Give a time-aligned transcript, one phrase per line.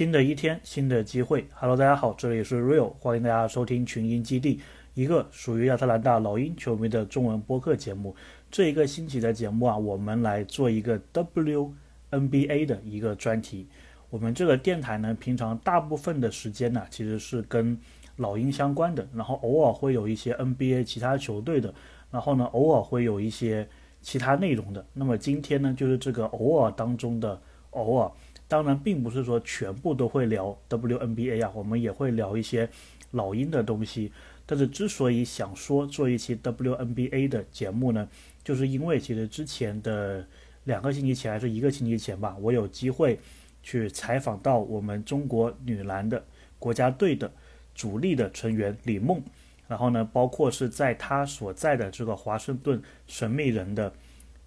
[0.00, 1.46] 新的一天，新的机会。
[1.52, 4.58] Hello，大家好，这里是 Real，欢迎大家收听群英基地，
[4.94, 8.16] 一个属于亚特兰大老鹰球迷的中文播客节目。
[8.50, 13.68] 这一个星期的节目啊，我们来做一个 WNBA 的一个专题。
[14.08, 17.78] 我们这个电台呢，平常大部分的时间呢，其实是跟
[18.16, 21.74] 老鹰相关的，然后偶尔会有一些 NBA 其他球队的，
[22.10, 23.68] 然后呢，偶尔会有一些
[24.00, 24.82] 其他内容的。
[24.94, 27.38] 那么今天呢，就是这个偶尔当中的
[27.72, 28.10] 偶尔。
[28.50, 32.68] 当然，并不是说全部都会聊 WNBA 啊，我们也会聊一些
[33.12, 34.10] 老鹰的东西。
[34.44, 38.08] 但是，之所以想说做一期 WNBA 的节目呢，
[38.42, 40.26] 就是因为其实之前的
[40.64, 43.20] 两个星期前还是一个星期前吧，我有机会
[43.62, 46.24] 去采访到我们中国女篮的
[46.58, 47.30] 国家队的
[47.72, 49.22] 主力的成员李梦，
[49.68, 53.92] 然后呢，包括是在她所在的这个华盛顿神秘人的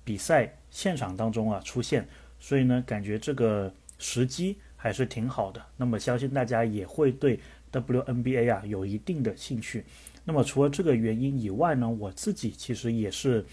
[0.03, 2.05] 比赛现场当中啊出现，
[2.37, 3.73] 所以呢，感觉这个。
[4.03, 7.39] 时机还是挺好的，那么相信大家也会对
[7.71, 9.85] WNBA 啊有一定的兴趣。
[10.25, 13.45] 那么除了这个原因以外呢，我自己其实也是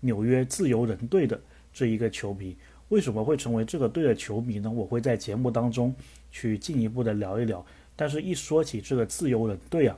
[0.00, 1.40] 纽约自由人队的
[1.72, 2.56] 这一个球迷。
[2.88, 4.68] 为什么会成为这个队的球迷呢？
[4.68, 5.94] 我会在节目当中
[6.32, 7.64] 去进一步的聊一聊。
[7.94, 9.96] 但是，一说起这个自由人队啊，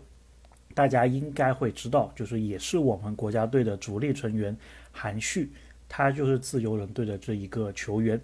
[0.75, 4.55] 大家应该会知道，就是也是我们国家队的主力成员
[4.93, 5.51] 韩旭，
[5.89, 8.21] 他就是自由人队的这一个球员。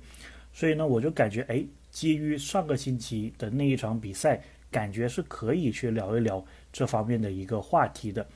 [0.53, 8.27] 所以呢，我就感觉，哎，基于上个星期的那一场比赛，感觉是可以去聊一聊这方面的一个话题的。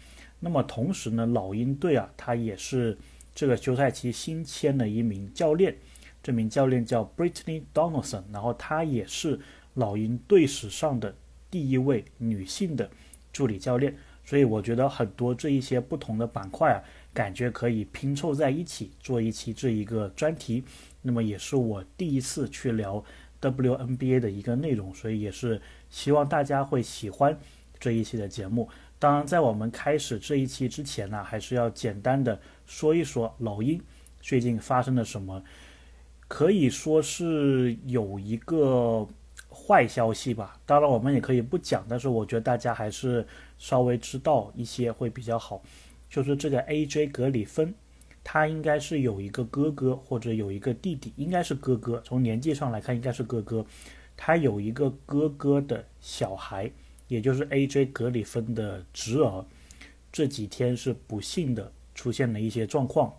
[0.40, 2.96] 那么同时呢，老鹰队啊，他也是
[3.34, 5.74] 这个休赛期新签的一名教练，
[6.22, 9.40] 这名教练叫 Brittany Donaldson，然后他也是
[9.74, 11.14] 老鹰队史上的
[11.50, 12.90] 第一位女性的
[13.32, 13.94] 助理教练。
[14.24, 16.80] 所以我觉得很多这一些不同的板块啊，
[17.12, 20.64] 感觉可以拼凑在一起做一期这一个专题。
[21.06, 23.04] 那么也是我第一次去聊
[23.40, 25.60] WNBA 的一个内容，所以也是
[25.90, 27.38] 希望大家会喜欢
[27.78, 28.68] 这一期的节目。
[28.98, 33.78] 当然，在我们开始这一期之前呢，还是要简单的说一说老鹰
[34.22, 35.44] 最近发生了什么。
[36.26, 39.06] 可以说是有一个
[39.50, 43.26] 坏消息吧，当然我们也可以不讲，但是我觉得大家还是
[43.58, 45.62] 稍微知道一些会比较好。
[46.08, 47.74] 就是这个 AJ 格里芬。
[48.24, 52.00] 他应该是有一个哥哥或者有一个弟弟，应该是哥哥。
[52.04, 53.64] 从年纪上来看，应该是哥哥。
[54.16, 56.70] 他有一个哥哥的小孩，
[57.06, 57.86] 也就是 A.J.
[57.86, 59.44] 格里芬的侄儿。
[60.10, 63.12] 这几天是不幸的出现了一些状况，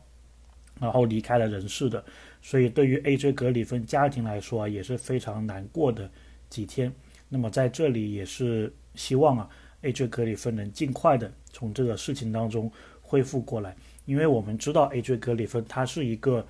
[0.80, 2.04] 然后离开了人世的。
[2.42, 3.34] 所以对于 A.J.
[3.34, 6.10] 格里芬家庭来说啊，也是非常难过的
[6.50, 6.92] 几天。
[7.30, 9.50] 那么在这里也是希望啊
[9.82, 10.08] ，A.J.
[10.08, 13.76] 格里芬能尽快的从这个事情当中恢复过来。
[14.06, 15.18] 因为我们知道 A.J.
[15.18, 16.46] 格里芬他是一个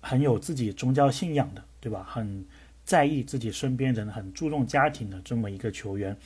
[0.00, 2.06] 很有自己宗教信仰的，对吧？
[2.08, 2.44] 很
[2.84, 6.16] 在意自己身边人，很注重家庭的这么一个球员。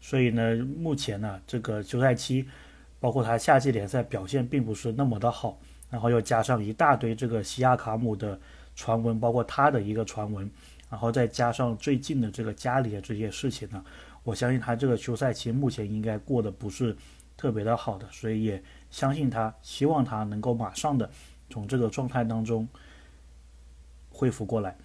[0.00, 2.46] 所以呢，目前呢，这个休赛期，
[2.98, 8.40] 包括他夏季联赛表现并不是那么的好，然后又加上一大堆这个西亚卡姆的
[8.74, 10.50] 传闻，包括他的一个传闻，
[10.88, 13.84] 然后再加上最近的这个家里的这些事情呢，
[14.24, 16.96] 我相信他这个休赛期目前应该过得不是
[17.36, 18.62] 特别的好的，所以也。
[18.90, 21.10] 相信他，希望他能够马上的
[21.50, 22.66] 从这个状态当中
[24.10, 24.76] 恢复过来。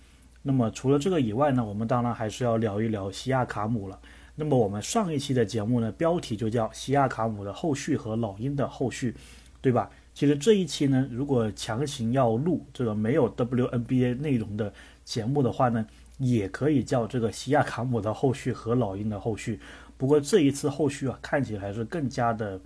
[0.41, 3.97] 那么除了这个以外呢，我们当然还是要聊一聊西亚卡姆了。
[4.36, 9.16] 那么我们上一期的节目呢，标题就叫西亚卡姆的后续和老鹰的后续，
[9.62, 9.90] 对吧？
[10.14, 14.74] 其实这一期呢，如果强行要录这个没有 WNBA 内容的
[15.06, 15.88] 节目的话呢，
[16.18, 19.59] 也可以叫这个西亚卡姆的后续和老鹰的后续。
[19.97, 22.59] 不过这一次后续啊，看起来是更加的。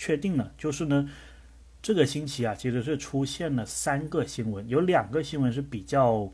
[0.00, 1.10] 确定了，就是呢，
[1.82, 6.32] 这个星期啊，其实是出现了三个新闻，有两个新闻是比较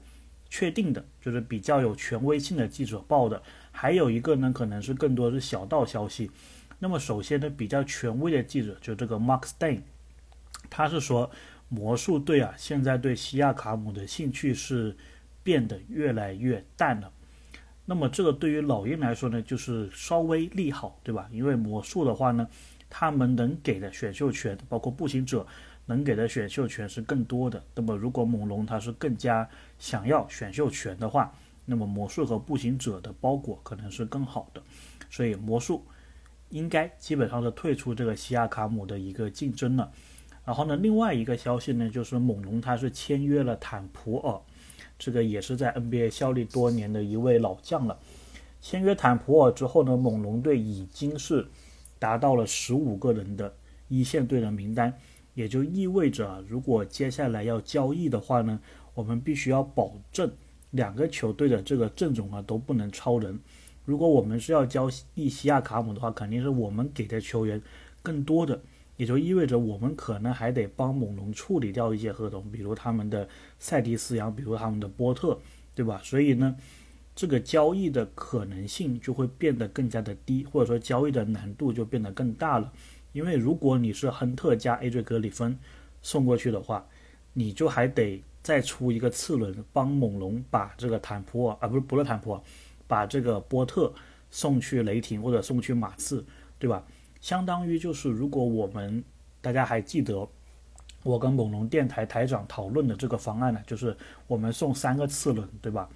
[0.48, 6.30] 确定的，就是比较有权威性的记者报的，还有一个呢，可能是更多是小道消息。
[6.78, 9.80] 那么首先呢，比较权威的记者就这个 Mark Stein，
[10.70, 11.28] 他是说
[11.68, 14.96] 魔术队啊，现在对西亚卡姆的兴趣是
[15.42, 17.10] 变得越来越淡了。
[17.84, 21.28] 那么这个对于老鹰来说呢，就是稍微利好，对吧？
[21.32, 22.46] 因为魔术的话呢。
[22.88, 25.46] 他们能给的选秀权，包括步行者
[25.86, 27.62] 能给的选秀权是更多的。
[27.74, 29.48] 那么，如果猛龙他是更加
[29.78, 31.32] 想要选秀权的话，
[31.64, 34.62] 那么魔术和步行者的包裹可能是更好的。
[35.10, 35.84] 所以，魔术
[36.50, 39.90] 应该基本上是退出这个西亚卡姆的一个竞争了。
[40.44, 44.40] 然后呢，另外一个消息呢，就是猛龙他是签约了坦普尔，
[44.98, 47.98] 这个也是在 NBA 效力多年的一位老将了。
[48.60, 51.46] 签约坦普尔之后呢，猛龙队已经是。
[51.98, 53.54] 达到了十五个人的
[53.88, 54.92] 一线队的名单，
[55.34, 58.60] 也就意味着，如果接下来要交易的话呢，
[58.94, 60.30] 我们必须要保证
[60.70, 63.38] 两个球队的这个阵容啊都不能超人。
[63.84, 67.62] 如果我们是要交易西亚卡姆的话，肯定是我们给的球员
[68.02, 68.60] 更多的，
[68.96, 73.28] 也就意味着我们可能还得帮猛龙处理掉一些合同，比如他们的
[73.58, 75.38] 塞迪斯扬，比如他们的波特，
[75.74, 76.00] 对吧？
[76.02, 76.56] 所以呢，
[77.16, 82.72] 这个交易的可能性就会变得更加的低，或者说交易的难度就变得更大了。
[83.12, 85.58] 因为如果你是亨特加 AJ 格里芬
[86.02, 86.86] 送过去的话，
[87.32, 92.40] 你就还得再出一个次轮帮猛龙把这个坦普尔啊，不是不是坦普尔。
[92.88, 93.92] 把这个波特
[94.30, 96.24] 送去雷霆或者送去马刺，
[96.56, 96.84] 对吧？
[97.20, 99.02] 相当于就是，如果我们
[99.40, 100.28] 大家还记得
[101.02, 103.96] 我跟猛龙电台台长讨论的这个方案呢，就是
[104.28, 105.88] 我们送三个次轮，对吧？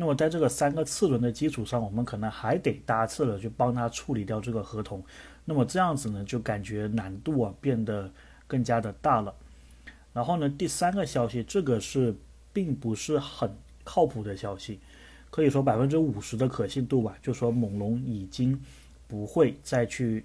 [0.00, 5.02] 那么在这个三个次轮的基础上，我们可能还得搭次轮去帮他处理掉这个合同。
[5.44, 8.08] 那么这样子呢，就感觉难度啊变得
[8.46, 9.34] 更加的大了。
[10.12, 12.14] 然后呢，第三个消息，这个是
[12.52, 13.52] 并不是很
[13.82, 14.78] 靠谱的消息。
[15.30, 18.56] 可以说百分之五十的可信度吧，就说猛龙已经
[19.08, 20.24] 不会再去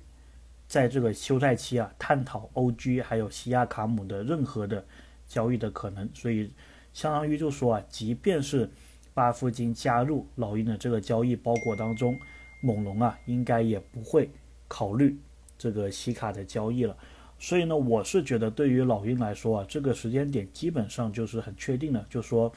[0.67, 4.85] 在这个休赛期啊探讨 OG 还有西亚卡姆的任何的
[5.27, 6.51] 交易的可能，所以
[6.93, 8.69] 相当于就说啊，即便是
[9.13, 12.19] 巴夫金加入老鹰的这个交易包裹当中，
[12.61, 14.29] 猛龙啊应该也不会
[14.67, 15.17] 考虑
[15.57, 16.97] 这个西卡的交易了。
[17.39, 22.51] 所以呢，我是觉得对于老鹰来说啊，这个时间点基本上就是很确定的，就说。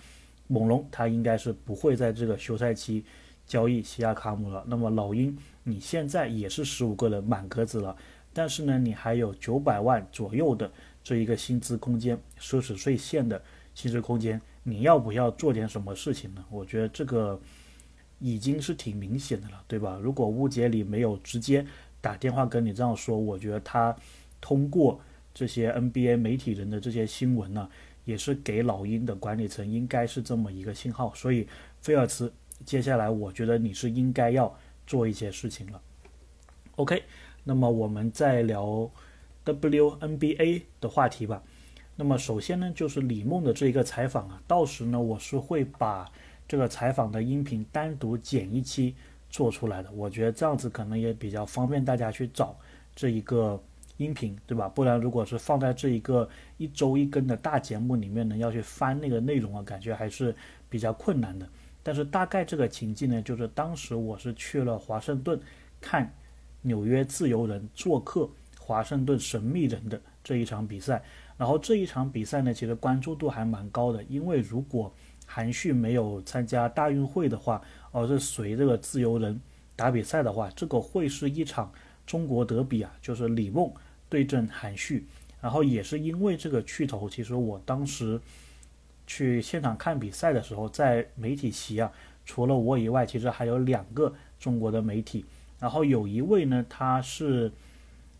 [0.48, 3.04] 猛龙他应该是不会在这个休赛期
[3.48, 4.64] 交易西亚卡姆了。
[4.68, 7.96] 那么老鹰，你现在也是十五个人满格子了，
[8.32, 10.70] 但是呢，你还有九百万左右的
[11.02, 13.42] 这一个薪资空间，奢侈税线的
[13.74, 16.44] 薪资空间，你要不要做点什么事情呢？
[16.50, 17.40] 我觉得这个
[18.18, 19.96] 已经是挺明显的了，对吧？
[20.02, 21.64] 如果乌杰里没有直接
[22.00, 23.96] 打电话跟你这样说，我觉得他
[24.40, 25.00] 通过
[25.32, 27.68] 这些 NBA 媒体人的这些新闻呢。
[28.06, 31.44] 也是给老鹰的管理层应该是这么一个信号，所以
[31.80, 32.32] 菲尔茨，
[32.64, 35.82] 接下来我觉得你是应该要做一些事情了。
[36.76, 37.02] OK，
[37.42, 38.88] 那么我们再聊
[39.44, 41.42] WNBA 的话题吧。
[41.96, 46.08] 那么首先呢，就是李梦的这一个采访啊，到时呢我是会把
[46.46, 48.94] 这个采访的音频单独剪一期
[49.28, 52.56] 做出来的，我觉得这样子可能也比较方便大家去找
[52.94, 53.60] 这一个。
[53.98, 54.68] 音频对吧？
[54.68, 56.28] 不然如果是放在这一个
[56.58, 60.36] 一周一更的大节目里面呢，要去翻那个内容啊，感觉还是
[60.68, 61.48] 比较困难的。
[61.82, 65.40] 但是大概这个情境呢，就是当时我是去了华盛顿
[65.80, 66.12] 看
[66.60, 68.28] 纽约自由人做客
[68.60, 71.02] 华盛顿神秘人的这一场比赛。
[71.36, 74.92] 然后这一场比赛呢，其实关注度还蛮高的，因为如果
[75.26, 77.62] 韩旭没有参加大运会的话，
[77.92, 79.40] 而是随这个自由人
[79.74, 81.72] 打比赛的话，这个会是一场
[82.06, 83.72] 中国德比啊，就是李梦。
[84.08, 85.04] 对阵韩旭，
[85.40, 88.20] 然后也是因为这个趣头，其实我当时
[89.04, 91.90] 去现场看比赛的时候，在媒体席啊，
[92.24, 95.24] 除了我以外，其实还有两个中国的媒体，
[95.58, 97.50] 然后有一位呢，他是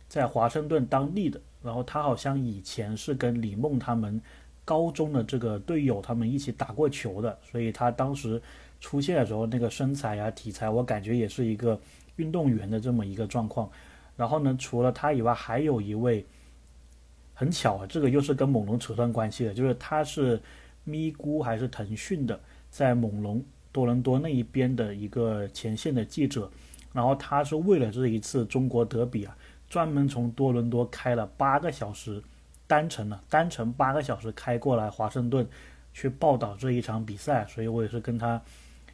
[0.08, 4.18] 在华盛顿当地的，然后他好像以前是跟李梦他们
[4.64, 8.40] 高中的这个队友他们一起打过球的，所以他当时
[8.80, 11.78] 出现的时候，那个身材啊、体裁，我感觉也是一个
[12.16, 13.70] 运动员的这么一个状况。
[14.16, 16.24] 然后呢，除了他以外，还有一位
[17.34, 20.40] 很巧啊，这个又是跟猛龙扯上关系的，就是他是
[20.84, 26.50] 咪咕还是腾讯的，在猛龙多伦多那一边的一个前线的记者。
[26.92, 29.36] 然后他是为了这一次中国德比啊，
[29.68, 32.22] 专门从多伦多开了八个小时
[32.66, 35.46] 单程呢，单程八个小时开过来华盛顿
[35.92, 37.46] 去报道这一场比赛。
[37.48, 38.40] 所以我也是跟他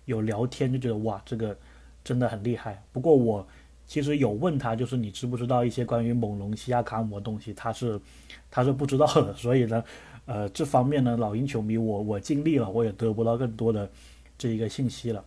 [0.04, 1.56] 有聊天，就觉得哇，这个
[2.02, 2.82] 真的很厉害。
[2.92, 3.46] 不过我。
[3.84, 7.52] 其实有问他，就是你知不知道一些关于猛龙西亚卡姆的东西？
[7.52, 8.00] 他是，
[8.50, 9.34] 他是不知道的。
[9.34, 9.84] 所以呢，
[10.24, 13.90] 呃，这方面呢，老鹰球迷我我尽力了，我也得不到更多的
[14.38, 15.22] 这一个信息了。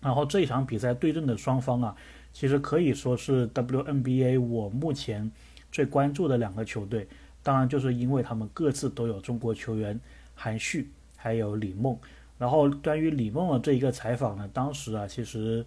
[0.00, 1.96] 然后这一场比赛对阵的双方啊，
[2.38, 5.28] 其实可以说是 WNBA 我目前
[5.72, 7.08] 最关注的两个球队。
[7.42, 9.98] 当然，就是因为他们各自都有中国球员
[10.36, 11.98] 韩旭还有李梦。
[12.38, 15.66] 然后关于李梦的这一个采访呢，当时啊，其实。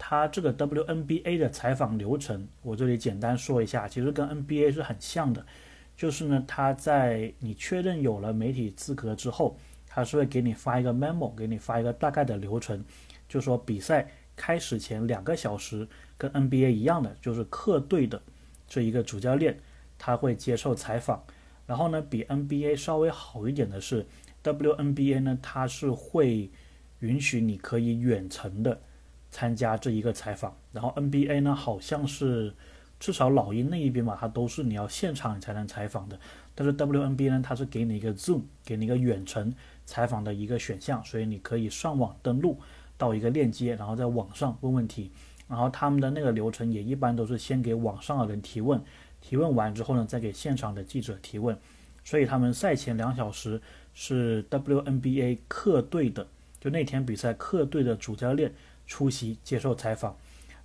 [0.00, 5.44] 他这个 WNBA 的采访流程，我这里简单说一下，其实跟 NBA 是很像的，
[5.96, 9.58] 就是呢，他在你确认有了媒体资格之后，
[9.88, 12.84] 他是会给你发一个 memo，给你发一个大概的流程，
[13.28, 14.08] 就说比赛
[14.38, 18.22] 开始前两个小时跟 NBA 一样的，就是客队的
[18.68, 19.58] 这一个主教练
[19.98, 21.24] 他会接受采访，
[21.66, 24.06] 然后呢，比 NBA 稍微好一点的是
[24.44, 26.50] WNBA 呢，它是会
[27.00, 28.80] 允许你可以远程的。
[29.30, 32.54] 参加这一个采访，然后 NBA 呢好像是
[32.98, 36.18] 至少老鹰那一边嘛，它都是你要现场你才能采访的。
[36.54, 39.54] 但是 WNBA 呢，它是给你一个 Zoom，给你一个远程
[39.84, 42.58] 采访的一个选项，所以你可以上网登录
[42.98, 45.10] 到一个链接，然后在网上问问题。
[45.48, 48.78] 然后他们的那个流程也一般都是先给网上的人提问，
[49.22, 51.56] 提问完之后呢，再给现场的记者提问。
[52.04, 53.58] 所以他们赛前两小时
[53.94, 56.26] 是 WNBA 客队的，
[56.60, 58.52] 就那天比赛客队的主教练
[58.86, 60.14] 出席接受采访。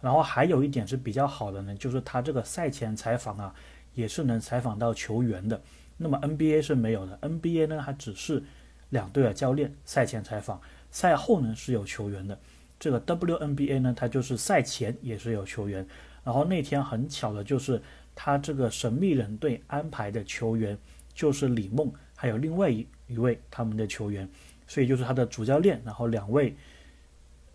[0.01, 3.55] 然后还有一点是比较好的呢，就是他这个赛前采访啊，
[3.93, 5.61] 也是能采访到球员的。
[5.95, 8.43] 那么 NBA 是没有的，NBA 呢，它只是
[8.89, 10.59] 两队的教练赛前采访，
[10.93, 12.39] 赛后呢是有球员的。
[12.79, 15.85] 这个 WNBA 呢，它就是赛前也是有球员。
[16.23, 17.81] 然后那天很巧的就是
[18.15, 20.77] 他这个神秘人队安排的球员
[21.13, 24.25] 就是李梦，还有另外一一位他们的球员，
[24.65, 26.55] 所以就是他的主教练，然后两位。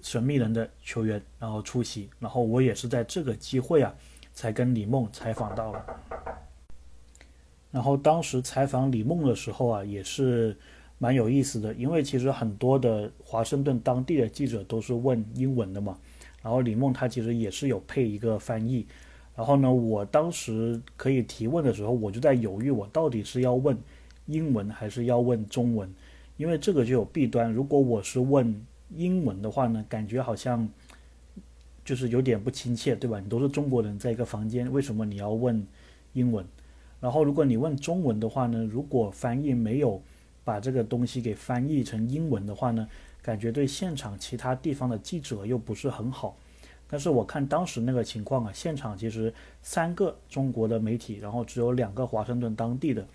[0.01, 3.93] 神秘人的球员，然后出席，然后我也是在这个机会啊，
[4.33, 5.85] 才跟李梦采访到了。
[7.73, 10.57] 然后当时采访李梦的时候啊，也是
[10.99, 15.99] 蛮有意思的，因为其实很多的华盛顿当地的记者都是问英文的嘛，
[16.43, 18.87] 然后李梦他其实也是有配一个翻译。
[19.35, 23.77] 然后呢，我当时可以提问的时候，我就在犹豫，我到底是要问
[24.27, 25.93] 英文还是要问中文，
[26.37, 28.65] 因为这个就有弊端，如果我是问。
[28.97, 30.67] 英文的话呢，感觉好像
[31.85, 33.21] 就是有点不亲切，对吧？
[33.21, 35.63] 你都是中国人，在一个房间，为什么你要问
[36.15, 36.43] 英文？
[36.99, 40.01] 然后如果你问中文的话呢，如果翻译没有
[40.49, 42.89] 把这个东西给翻译成英文的话呢，
[43.21, 46.35] 感觉对现场其他地方的记者又不是很好。
[46.89, 53.07] 但是我看当时那个情况啊，现场其实三个中国的媒体，然后只有两个华盛顿当地的，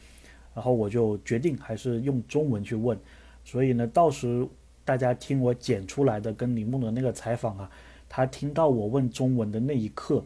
[0.54, 2.96] 然后我就决定还是用中文去问。
[3.44, 4.48] 所以呢，到时。
[4.86, 7.72] 大家听我剪出来的跟李梦的那个采访啊，
[8.10, 10.22] 他听到我问中文的那一刻，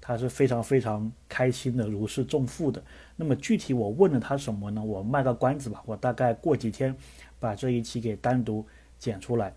[0.00, 2.82] 他是非常非常开心的，如释重负的。
[3.20, 4.80] 那么具体我问了他什么呢？
[4.80, 6.94] 我卖个关子吧，我大概过几天
[7.40, 8.64] 把这一期给单独
[8.96, 9.52] 剪出来。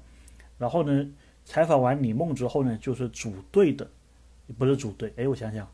[0.57, 1.07] 然后呢，
[1.45, 3.87] 采访完李梦之后呢，就是组队的，
[4.57, 5.67] 不是组队，哎，我想想，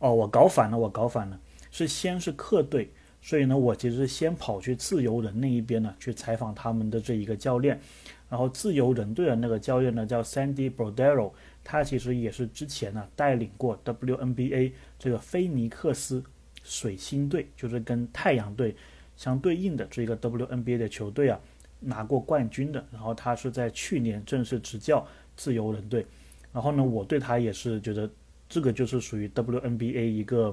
[0.00, 1.40] 哦，我搞反了，我搞反了，
[1.70, 2.92] 是先是客队。
[3.22, 7.80] 所以呢，我其实先跑去自由人那一边呢，去采访他们的这一个教练，
[8.28, 11.32] 然后自由人队的那个教练呢叫 Sandy Brodero，
[11.64, 16.22] 他其实也是之前呢带领过 WNBA 这个菲尼克斯
[16.64, 18.74] 水星队，就是跟太阳队
[19.14, 21.38] 相对应的这个 WNBA 的球队啊，
[21.78, 22.84] 拿过冠军的。
[22.90, 25.06] 然后他是在去年正式执教
[25.36, 26.04] 自由人队，
[26.52, 28.10] 然后呢，我对他也是觉得
[28.48, 30.52] 这个就是属于 WNBA 一个。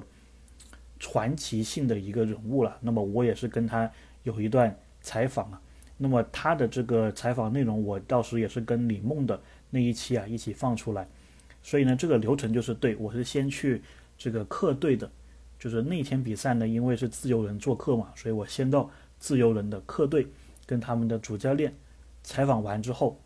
[1.04, 3.90] 传奇性的一个人物了，那么我也是跟他
[4.22, 5.60] 有一段采访啊，
[5.96, 11.08] 那么他的这个采访内容，我到时也是跟李梦的那一期啊一起放出来，
[11.60, 13.82] 所以呢，这个流程就是对我是先去
[14.16, 15.10] 这个客队的，
[15.62, 18.90] 就是那天比赛呢，因为是自由人做客嘛，所以我先到
[19.20, 20.26] 自由人的客队
[20.66, 21.72] 跟他们的主教练
[22.24, 23.16] 采访完之后，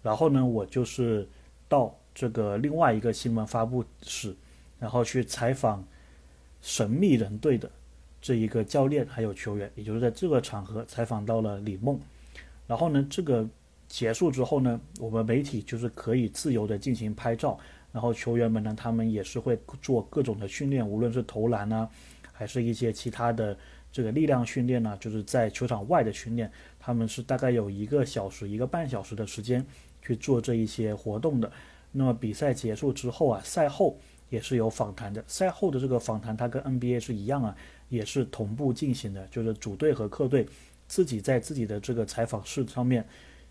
[0.00, 1.28] 然后呢，我就是
[1.68, 4.36] 到这个另外一个新闻发布室，
[4.78, 5.84] 然后去采访。
[6.62, 7.70] 神秘人队的
[8.20, 11.98] 这一个教练还有球员，也就是在这个场合采访到了李梦。
[12.66, 13.48] 然后呢，这个
[13.88, 17.58] 结束之后呢，我们媒体就是可以自由的进行拍照。
[17.92, 21.88] 然后球员们呢，他们也是会做各种的训练，无论是投篮啊，
[22.32, 23.56] 还是一些其他的
[23.90, 29.64] 这个力量训练呢，就是在球场外的训练，他们是大概有一个小时、一个半小时的时间
[30.02, 31.50] 去做这一些活动的。
[31.92, 33.98] 那么比赛结束之后啊，赛后。
[34.30, 37.52] 也是有访谈的，赛后的这个访谈，它跟 NBA 是一样啊，
[37.88, 40.46] 也是同步进行的，就是主队和客队
[40.86, 43.04] 自己在自己的这个采访室上面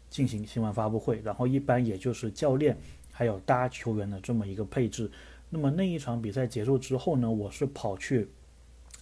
[0.10, 2.78] 进行新闻发布会，然后一般也就是教练
[3.20, 5.12] 还有搭球员的这么一个配置。
[5.50, 8.30] 那么那一场比赛结束之后呢，我是跑去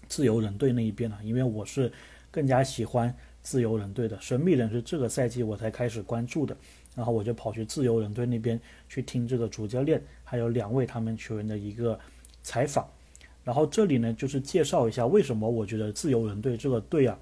[0.07, 1.91] 自由人队那一边了，因为我是
[2.31, 4.19] 更加喜欢自由人队的。
[4.19, 6.57] 神秘人是这个赛季我才开始关注的。
[6.95, 8.59] 然后我就跑去自由人队那边
[8.89, 11.99] 去听这个主教练还有两位他们球员的一个
[12.41, 12.89] 采访，
[13.43, 17.15] 然后这里呢就是介绍一下为什么我觉得自由人队这个队啊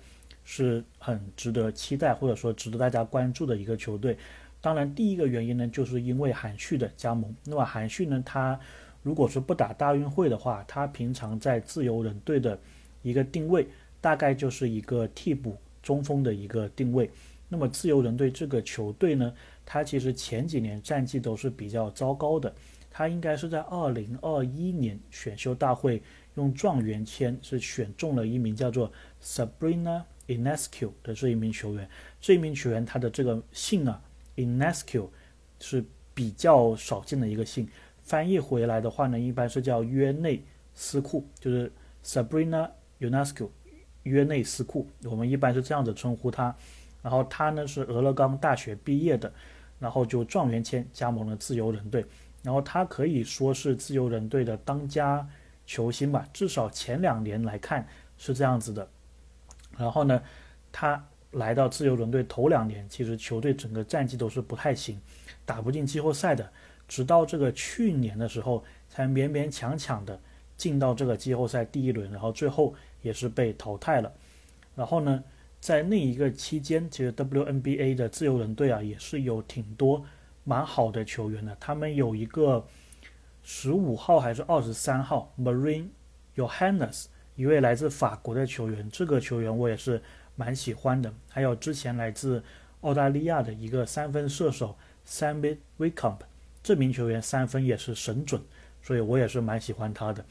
[0.45, 4.17] 是很值得期待或者说值得大家关注的一个球队。
[4.65, 7.31] 当然，第一个原因呢就是因为韩旭的加盟。
[7.43, 8.59] 那么韩旭呢，他
[9.03, 12.59] 如果是不打大运会的话，他平常在自由人队的
[13.03, 13.67] 一个定位
[14.01, 17.07] 大概就是一个替补中锋的一个定位。
[17.47, 19.31] 那么自由人队这个球队呢？
[19.63, 22.51] 他其实前几年战绩都是比较糟糕的，
[22.89, 26.01] 他应该是在二零二一年选秀大会
[26.37, 28.91] 用状元签是选中了一名叫做
[29.21, 31.87] Sabrina Inescu 的这一名球员。
[32.19, 34.01] 这一名球员他的这个姓啊
[34.35, 35.09] ，Inescu
[35.59, 37.67] 是比较少见的一个姓，
[38.01, 41.71] 翻译回来的话呢，一般是叫约内斯库，就是
[42.03, 43.49] Sabrina Unescu，
[44.03, 46.55] 约内斯库，我们一般是这样子称呼他。
[47.01, 49.31] 然后他呢是俄勒冈大学毕业的，
[49.77, 52.03] 然后就状元签加盟了自由人队。
[52.41, 55.27] 然后他可以说是自由人队的当家
[55.65, 57.87] 球星吧，至少前两年来看
[58.17, 58.87] 是这样子的。
[59.77, 60.21] 然后呢，
[60.71, 61.03] 他
[61.35, 64.99] 来到自由人队头两年，其实球队整个战绩都是不太行，
[65.45, 66.49] 打不进季后赛的。
[66.87, 70.19] 直到这个去年的时候，才勉勉强强的
[70.55, 74.13] 进到这个季后赛第一轮，然后最后也是被淘汰了。
[74.75, 75.23] 然后呢，
[75.59, 80.05] 在那一个期间，其实 WNBA 的自由人队啊，也是有挺多
[80.43, 81.57] 蛮好的球员的。
[81.59, 82.65] 他们有一个
[83.41, 85.87] 十五号还是二十三号 Marine
[86.35, 90.01] Johannes，一位来自法国的球员，这个球员我也是
[90.35, 91.13] 蛮喜欢的。
[91.29, 92.43] 还有之前来自
[92.81, 94.77] 澳大利亚的一个三分射手
[95.07, 96.19] Sammy Wickamp。
[96.63, 98.41] 这名球员三分也是神准，
[98.81, 100.25] 所以我也是蛮喜欢他的。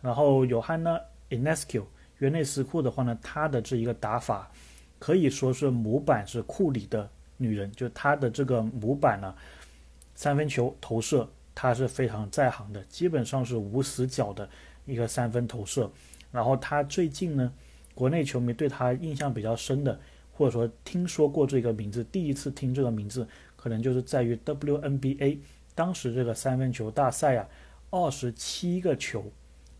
[0.00, 1.84] 然后有汉呢，Inescu
[2.20, 4.50] 约内斯库的话呢，他的这一个打法
[4.98, 7.06] 可以说是模板是库里的
[7.36, 9.34] 女人，就他的这个模板呢，
[10.14, 14.48] 三分球投射他是非常在行的，基本上是无死角的
[14.86, 15.90] 一个三分投射。
[16.32, 17.52] 然后他最近呢，
[17.94, 19.98] 国内球迷对他印象比较深的，
[20.32, 25.38] 或者说听说过这个名字，第一次听这个名字，可能就是在于 WNBA。
[25.74, 27.48] 当时这个三分球大赛啊，
[27.90, 29.24] 二十七个球，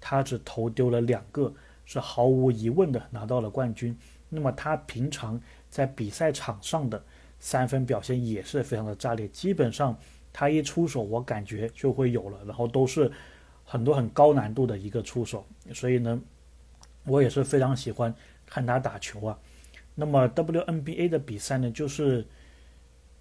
[0.00, 1.52] 他只投丢了两个，
[1.85, 3.97] 是毫无疑问的拿到了冠军。
[4.28, 5.40] 那么他平常
[5.71, 7.00] 在比赛场上的
[7.38, 9.97] 三分表现也是非常的炸裂，基本上
[10.33, 13.11] 他一出手，我感觉就会有了，然后都是
[13.64, 15.47] 很多很高难度的一个出手。
[15.73, 16.21] 所以呢，
[17.04, 18.14] 我也是非常喜欢
[18.46, 19.38] 看他打球啊。
[19.94, 22.26] 那么 WNBA 的比赛呢，就是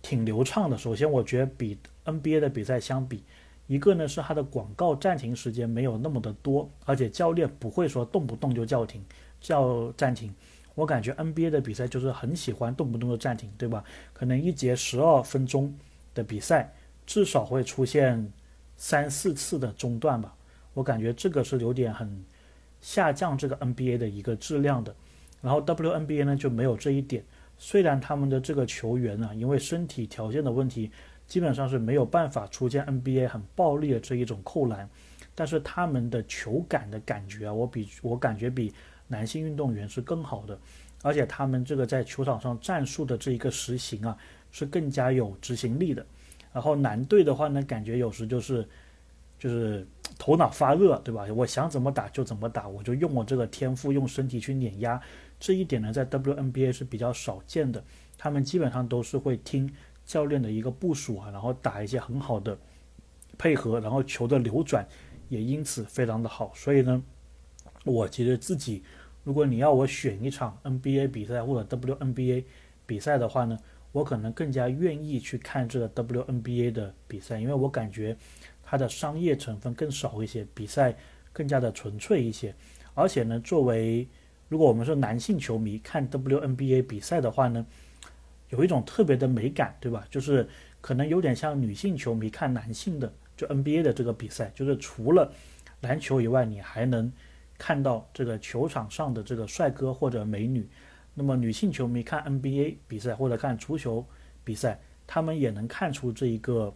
[0.02, 0.78] 挺流畅的。
[0.78, 3.24] 首先，我觉得比 NBA 的比赛相比，
[3.68, 9.04] 一个呢是它的广告暂停时间没有那么的多，而且教练不会说动不动就叫停
[9.40, 10.34] 叫暂停。
[10.76, 13.84] 我感觉 NBA 的比赛就是很喜欢动不动就暂停，对吧？
[14.12, 15.72] 可能一节十二分钟
[16.16, 16.74] 的比赛
[17.06, 18.34] 至少会出现
[18.76, 20.36] 三四次的中断吧。
[20.74, 22.26] 我感觉这个是有点很
[22.84, 24.94] 下降这个 NBA 的一个质量的。
[25.42, 27.24] 然后 WNBA 呢就没有这一点，
[27.58, 30.92] 虽然他们的这个球员啊，因为身体条件的问题。
[31.26, 34.88] 基本上是没有办法出现 NBA 很暴力的这一种扣篮，
[35.34, 38.72] 但是他们的球感的感觉啊，我比我感觉比
[39.08, 40.60] 男性运动员是更好的，
[41.02, 44.16] 而且他们这个在球场上战术的这一个实行啊，
[44.52, 46.06] 是更加有执行力的。
[46.52, 48.68] 然后男队的话呢，感觉有时就是
[49.40, 49.88] 就是
[50.24, 51.26] 头脑发热，对吧？
[51.36, 55.02] 我想怎么打就怎么打，我就用我这个天赋，用身体去碾压。
[55.38, 57.84] 这一点呢，在 WNBA 是比较少见的，
[58.18, 59.70] 他们基本上都是会听。
[60.06, 62.58] 教练的一个部署啊，然后打一些很好的
[63.38, 64.88] 配合，然后球的流转
[65.28, 66.52] 也因此非常的好。
[66.54, 67.04] 所以呢，
[67.84, 68.82] 我其实自己，
[69.24, 72.44] 如果你要我选一场 NBA 比赛或者 WNBA
[72.86, 73.58] 比赛的话呢，
[73.94, 78.18] 我可能更加愿意去看这个 WNBA 的比赛，因为我感觉
[78.74, 80.96] 它的商业成分更少一些，比赛
[81.32, 82.52] 更加的纯粹一些。
[82.96, 84.08] 而且呢，作为
[84.50, 87.64] 如果我们是男性球迷看 WNBA 比赛的话呢，
[88.50, 90.04] 有一种特别的美感，对吧？
[90.10, 90.50] 就是
[90.82, 95.32] 可能有点像女性球迷看男性的就 NBA 的这个比赛，就是除了
[95.82, 97.14] 篮球以外，你还能
[97.60, 100.68] 看到这个球场上的这个帅哥或者美女。
[101.14, 104.04] 那么女性球迷看 NBA 比赛或者看足球
[104.44, 106.74] 比赛，他们也能看出这一个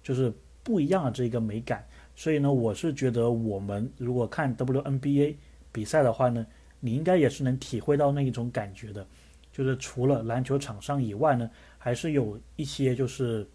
[0.00, 0.32] 就是
[0.68, 1.82] 不一样的这个美感。
[2.14, 5.34] 所以呢，我是觉得我们如果看 WNBA
[5.72, 6.46] 比赛的话呢，
[6.78, 9.06] 你应该也是能体会到那一种感觉的。
[9.50, 13.48] 就是除了篮球场上以外呢，还是有一些就是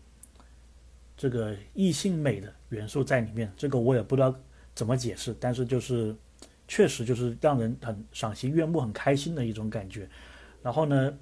[1.16, 3.52] 这个异性美的元素在里面。
[3.56, 4.34] 这个我也不知道
[4.74, 6.16] 怎么解释，但是就是
[6.68, 10.10] 确实就是让人很赏心悦目、很开心的一种感觉。
[10.64, 11.14] 然后呢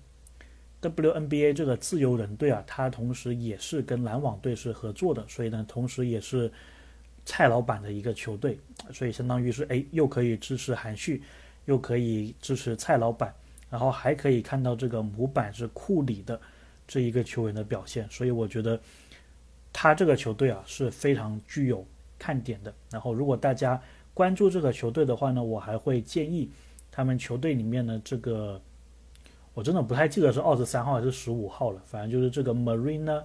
[0.82, 6.52] ，WNBA 这个自由人队啊，它同时也是跟篮网队是合作的，所以呢，同时也是
[7.26, 8.60] 蔡老板的一个球队，
[8.92, 11.22] 所以相当于是哎，又可以支持韩旭，
[11.66, 13.34] 又可以支持蔡老板。
[13.70, 16.38] 然后还可以看到这个模板是库里的
[16.86, 18.78] 这一个球员的表现，所以我觉得
[19.72, 21.88] 他这个球队啊是非常具有
[22.20, 22.74] 看点的。
[22.90, 23.82] 然后如果大家
[24.14, 26.52] 关注这个球队的话呢，我还会建议
[26.92, 28.62] 他们球队里面的这个，
[29.54, 33.24] 我真的不太记得是二十三号还是十五号了，反正就是这个 Marina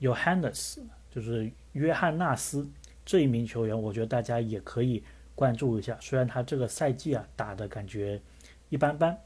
[0.00, 0.78] Johannes，
[1.10, 2.68] 就是约翰纳斯
[3.04, 5.02] 这一名球员，我觉得大家也可以
[5.34, 5.96] 关注一下。
[6.00, 8.20] 虽然他这个赛季啊打的感觉
[8.68, 9.18] 一般般。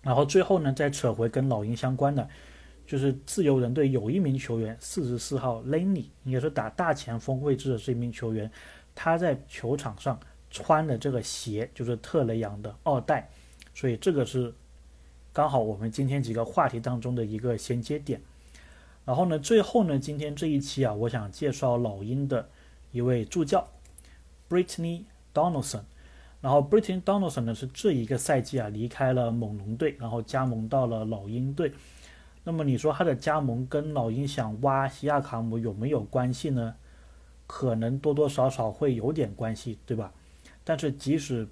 [0.00, 2.26] 然后最后呢，再扯回跟老鹰相关的，
[2.86, 8.48] 就是自由人队有一名球员，四十四号 Lenny，应该是打大前锋位置的这一名球员，
[8.94, 10.18] 他在球场上
[10.50, 13.28] 穿的这个鞋就是特雷杨的二代，
[13.74, 14.54] 所以这个是
[15.38, 18.20] 刚好我们今天几个话题当中的一个衔接点。
[19.04, 22.48] 然后呢，最后呢，今天这一期啊，我想介绍老鹰的
[22.90, 23.68] 一位助教
[24.48, 25.82] ，Brittany Donaldson。
[26.40, 31.72] 然后 Brittany Donaldson 呢是这一个赛季啊离开了猛龙队，然后加盟到了老鹰队。
[32.42, 36.74] 那么你说他的加盟跟老鹰想挖西亚卡姆有没有关系呢？
[37.46, 40.12] 可能多多少少会有点关系，对吧？
[40.64, 41.46] 但是即使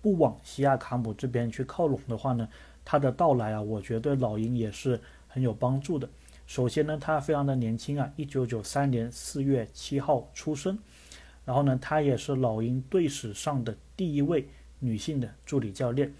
[0.00, 2.48] 不往西亚卡姆这边去靠拢的话呢，
[2.86, 6.08] 他的到来啊，我觉得对老鹰也是很有帮助的。
[6.46, 10.78] 首先呢，他非常的年轻啊，一九九三年四月七号出生。
[11.44, 16.12] 然后呢，他也是老鹰队史上的第一位女性的助理教练。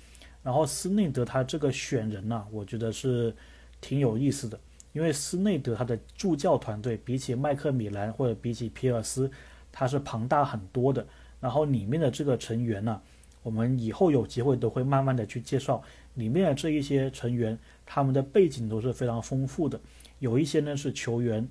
[0.43, 3.35] 然后斯内德他这个选人呢，我觉得是
[3.81, 4.59] 挺有意思的，
[4.93, 9.31] 因为斯内德他的助教团队比起麦克米兰或者比起皮尔斯，
[9.71, 11.07] 他是庞大很多的。
[11.41, 13.01] 然后里面的这个成员呢，
[13.47, 15.81] 我们以后有机会都会慢慢的去介绍
[16.15, 17.57] 里面的这一些成员，
[17.87, 19.81] 他们的背景都是非常丰富的。
[20.19, 21.47] 有一些呢是球员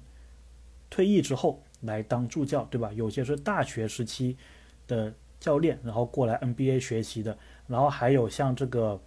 [0.89, 2.91] 退役之后来当助教，对吧？
[2.91, 4.35] 有些是大学时期
[4.87, 7.37] 的教练，然后过来 NBA 学习的。
[7.65, 8.99] 然后还有像这个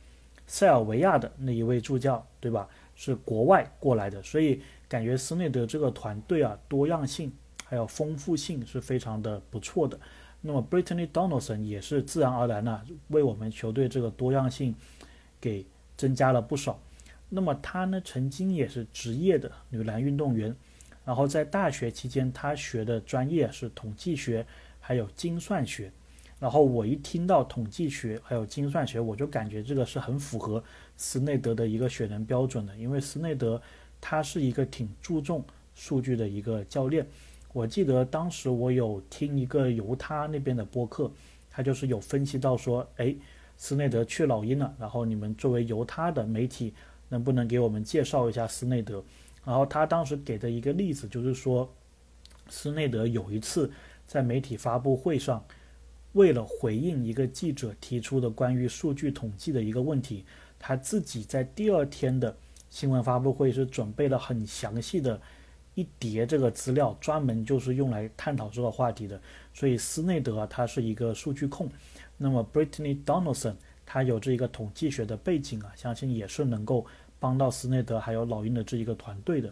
[0.47, 2.67] 塞尔维亚的那一位助教，对吧？
[2.97, 4.23] 是国外过来的。
[4.23, 7.31] 所以感觉斯内德这个团队啊，多样性
[7.67, 10.01] 还有丰富性是非常的不错的。
[10.41, 14.75] 那么 Brittany Donaldson 也是自然而然呢，为我们球队这个多样性
[15.41, 16.81] 给增加了不少。
[17.29, 20.55] 那么她呢，曾经也是职业的女篮运动员，
[21.05, 24.47] 然后在大学期间，她学的专业是统计学，
[24.81, 25.93] 还有精算学。
[26.41, 30.63] 然后我一听到统计学还有精算学，我就感觉这个是很符合
[30.97, 33.61] 斯内德的一个选人标准的，因为斯内德
[34.01, 37.05] 他是一个挺注重数据的一个教练。
[37.53, 41.11] 我记得当时我有听一个犹他那边的播客，
[41.51, 43.15] 他就是有分析到说，哎，
[43.57, 46.75] 斯内德去老鹰了，然后你们作为犹他的媒体。
[47.11, 49.03] 能不能给我们介绍一下斯内德？
[49.43, 51.67] 然后他当时给的一个例子就是说，
[52.51, 53.73] 斯内德有一次
[54.07, 55.43] 在媒体发布会上，
[56.13, 60.27] 为了回应一个记者提出的关于数据统计的一个问题，
[60.59, 62.37] 他自己在第二天的
[62.69, 65.19] 新闻发布会是准备了很详细的
[65.79, 69.21] 一叠这个资料，专门就是用来探讨这个话题的。
[69.55, 71.69] 所以斯内德啊，他是一个数据控。
[72.17, 73.55] 那么 Brittany Donaldson。
[73.91, 76.85] 他有这一个统计学的背景啊，相信也是能够
[77.19, 79.51] 帮到斯内德还有老鹰的这一个团队的。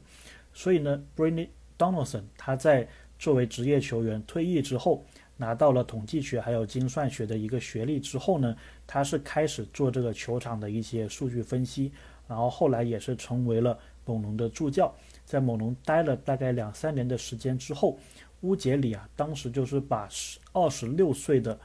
[0.53, 2.87] 所以呢 b r i n n y Donaldson 他在
[3.19, 5.03] 作为职业球员退役之后，
[5.39, 8.55] 拿到了统计学还有精算学的一个学历之后呢，
[8.87, 11.91] 他是开始做这个球场的一些数据分析，
[12.29, 14.95] 然后后来也是成为了猛龙的助教，
[15.27, 17.99] 在猛龙待了大概两三年的时间之后，
[18.41, 20.09] 乌杰里啊，当时就是把
[20.55, 21.59] 二十六岁的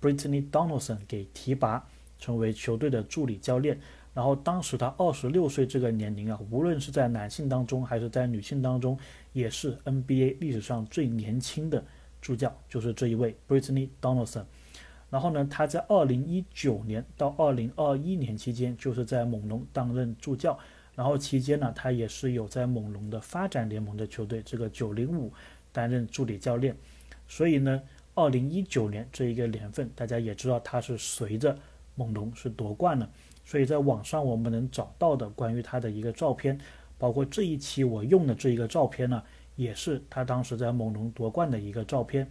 [0.00, 1.86] Brittany Donaldson 给提拔。
[2.20, 3.78] 成为球队的助理教练，
[4.12, 8.98] 然后当时他二十六岁这个年龄啊，无论是在男性当中还是在女性当中，
[9.32, 11.80] 也是 NBA 历史上最年轻的
[12.20, 14.42] 助教，就是这一位 Brittany Donaldson。
[15.08, 20.58] 然后呢，他在二零一九年到二零二一年期间，就是在猛龙担任助教，
[20.98, 25.32] 然后期间呢，他也是有在猛龙的发展联盟的球队这个九零五
[25.70, 26.74] 担任助理教练。
[27.28, 27.80] 所以呢，
[28.16, 31.56] 二零一九年这一个年份，大家也知道他是随着。
[31.94, 33.10] 猛龙是夺冠了，
[33.44, 36.56] 所以在网上我们能找到的关于他的一个照片，
[36.96, 39.20] 包括这一期我用的这一个照片呢，
[39.56, 42.24] 也是他当时在猛龙夺冠的一个照片。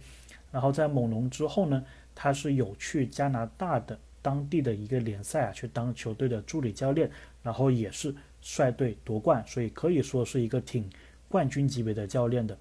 [0.50, 7.10] 然后在猛龙之后呢，他是有去加拿大的当地的一个联赛啊，去当球队的助理教练，
[7.42, 8.14] 然后也是
[8.48, 10.88] 率队夺冠，所以可以说是一个挺
[11.28, 12.56] 冠军级别的教练的。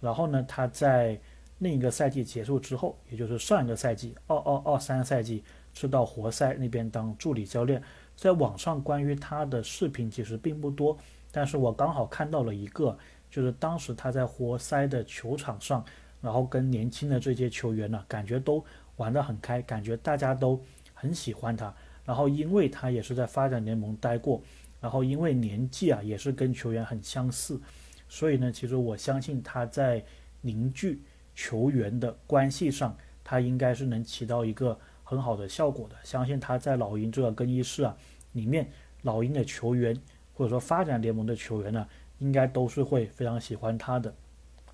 [0.00, 1.18] 然后呢，他在
[1.58, 5.42] 另一个赛季结束之后，也就是上一个赛季二二二三赛季。
[5.72, 7.80] 是到活塞那边当助理教练，
[8.16, 10.98] 在网上关于他的视频其实并不多，
[11.30, 12.98] 但是我刚好看到了一个，
[13.30, 15.84] 就是当时他在活塞的球场上，
[16.20, 18.62] 然后跟年轻的这些球员呢，感觉都
[18.96, 20.60] 玩得很开，感觉大家都
[20.92, 21.72] 很喜欢他。
[22.04, 24.42] 然后因为他也是在发展联盟待过，
[24.80, 27.60] 然后因为年纪啊也是跟球员很相似，
[28.08, 30.04] 所以呢，其实我相信他在
[30.40, 31.02] 凝聚
[31.34, 34.78] 球员的关系上，他应该是能起到一个。
[35.02, 37.96] 很好的效果的，相信他在老鹰这个更衣室啊
[38.30, 38.70] 里面，
[39.02, 39.92] 老鹰的球员
[40.32, 41.84] 或者说发展联盟的球员呢，
[42.20, 44.14] 应该都是会非常喜欢他的。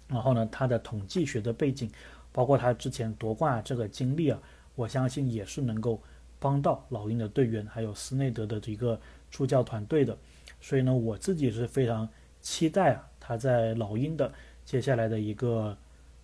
[0.07, 1.91] 然后呢，他的统计学的背景，
[2.33, 4.39] 包括他之前夺冠这个经历啊，
[4.75, 6.03] 我相信也是能够
[6.39, 10.17] 帮到老鹰的队员还有斯内德的这个助教团队的。
[10.61, 12.09] 所以呢，我自己是非常
[12.41, 14.33] 期待啊他在老鹰的
[14.65, 15.77] 接下来的一个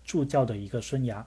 [0.03, 1.23] 助教的一个生涯。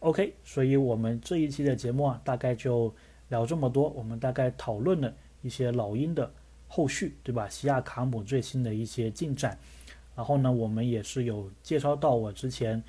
[0.00, 2.94] OK，所以我们这一期的节目啊，大概就
[3.28, 3.88] 聊这么多。
[3.90, 5.12] 我们大概讨论了
[5.42, 6.30] 一些老鹰的
[6.68, 7.48] 后续，对吧？
[7.48, 9.58] 西亚卡姆最新的一些进展。
[10.14, 12.82] 然后呢，我们也是有介绍到我之前，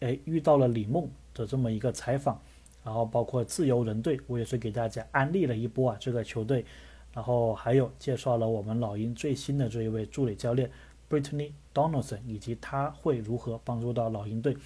[0.00, 2.40] 哎，遇到了李梦的这么一个采访。
[2.84, 6.64] 然后包括自由人队，我也是给大家安利了一波啊这个球队。
[7.14, 10.70] 然后还有介绍了我们老鹰最新的这一位助理教练
[11.08, 14.56] Brittany Donaldson，以及他会如何帮助到老鹰队。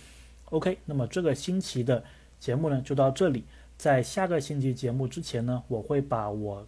[0.46, 2.02] OK，那么这个星期的
[2.40, 3.44] 节目呢就到这里。
[3.76, 6.66] 在下个星期节目之前呢，我会把我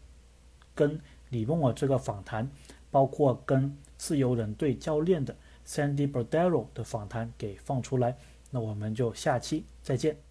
[0.74, 2.48] 跟李梦我这个访谈，
[2.90, 5.34] 包括跟自由人队教练的
[5.66, 8.16] Sandy Bordero 的访谈给放出来。
[8.50, 10.29] 那我们就下期再见。